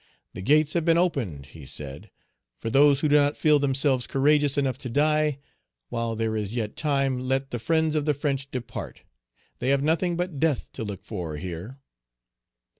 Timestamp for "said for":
1.63-2.71